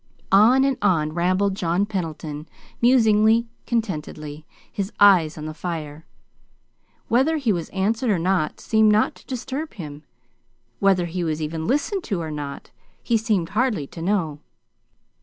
On 0.31 0.63
and 0.63 0.79
on 0.81 1.13
rambled 1.13 1.53
John 1.53 1.85
Pendleton, 1.85 2.49
musingly, 2.81 3.45
contentedly, 3.67 4.47
his 4.71 4.91
eyes 4.99 5.37
on 5.37 5.45
the 5.45 5.53
fire. 5.53 6.07
Whether 7.07 7.37
he 7.37 7.53
was 7.53 7.69
answered 7.69 8.09
or 8.09 8.17
not 8.17 8.59
seemed 8.59 8.91
not 8.91 9.13
to 9.13 9.27
disturb 9.27 9.75
him. 9.75 10.01
Whether 10.79 11.05
he 11.05 11.23
was 11.23 11.39
even 11.39 11.67
listened 11.67 12.03
to 12.05 12.19
or 12.19 12.31
not, 12.31 12.71
he 13.03 13.15
seemed 13.15 13.49
hardly 13.49 13.85
to 13.85 14.01
know. 14.01 14.39